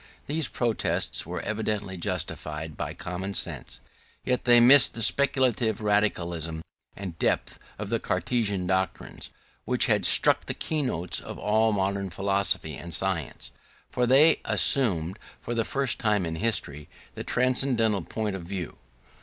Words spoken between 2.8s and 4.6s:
common sense: yet they